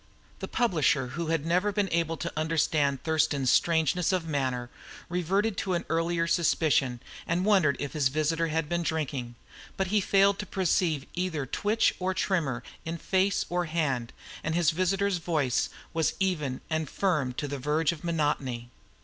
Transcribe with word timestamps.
The 0.39 0.47
publisher, 0.47 1.09
who 1.09 1.27
had 1.27 1.45
never 1.45 1.71
been 1.71 1.87
able 1.91 2.17
to 2.17 2.33
understand 2.35 3.03
Thurston's 3.03 3.51
strangeness 3.51 4.11
of 4.11 4.25
manner, 4.25 4.71
reverted 5.09 5.57
to 5.57 5.75
an 5.75 5.85
earlier 5.89 6.25
suspicion, 6.25 6.99
and 7.27 7.45
wondered 7.45 7.77
if 7.79 7.93
his 7.93 8.07
visitor 8.07 8.47
had 8.47 8.67
been 8.67 8.81
drinking; 8.81 9.35
but 9.77 9.89
he 9.93 10.01
failed 10.01 10.39
to 10.39 10.47
perceive 10.47 11.05
either 11.13 11.45
twitch 11.45 11.93
or 11.99 12.15
tremor 12.15 12.63
in 12.83 12.97
face 12.97 13.45
or 13.47 13.65
hand, 13.65 14.11
and 14.43 14.55
his 14.55 14.71
visitor's 14.71 15.17
voice 15.17 15.69
was 15.93 16.15
even 16.19 16.61
and 16.67 16.89
firm 16.89 17.31
to 17.33 17.47
the 17.47 17.59
verge 17.59 17.91
of 17.91 18.03
monotony. 18.03 18.69